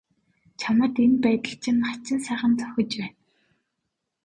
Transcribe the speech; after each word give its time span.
Чамд 0.59 0.95
энэ 1.03 1.17
байдал 1.25 1.57
чинь 1.63 1.83
хачин 1.87 2.19
сайхан 2.25 2.53
зохиж 2.59 2.91
байна. 3.01 3.17